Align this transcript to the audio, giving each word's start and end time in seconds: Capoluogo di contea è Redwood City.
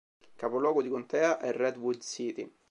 Capoluogo 0.35 0.81
di 0.81 0.89
contea 0.89 1.37
è 1.37 1.51
Redwood 1.51 1.99
City. 2.01 2.51